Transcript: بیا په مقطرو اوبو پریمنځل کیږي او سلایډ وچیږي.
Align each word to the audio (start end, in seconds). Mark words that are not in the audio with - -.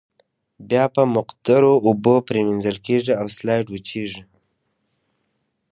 بیا 0.69 0.85
په 0.95 1.01
مقطرو 1.15 1.73
اوبو 1.87 2.15
پریمنځل 2.27 2.77
کیږي 2.87 3.13
او 3.21 3.25
سلایډ 3.37 3.65
وچیږي. 3.69 4.23